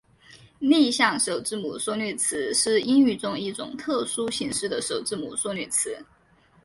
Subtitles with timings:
[0.57, 5.95] 逆向首字母缩略词是英语中一种特殊形式的首字母缩略词。